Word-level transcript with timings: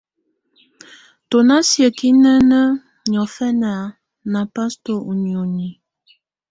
Tù 1.29 1.37
nà 1.47 1.55
siǝ́kinǝnǝ́ 1.69 2.71
niɔ̀fɛna 3.09 3.71
nà 4.31 4.41
pasto 4.53 4.93
ù 5.11 5.13
nioni. 5.23 5.69